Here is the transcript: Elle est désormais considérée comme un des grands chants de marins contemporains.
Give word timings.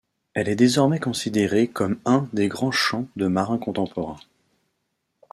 Elle 0.33 0.49
est 0.49 0.55
désormais 0.55 0.99
considérée 0.99 1.67
comme 1.67 1.99
un 2.05 2.27
des 2.33 2.47
grands 2.47 2.71
chants 2.71 3.05
de 3.17 3.27
marins 3.27 3.59
contemporains. 3.59 4.17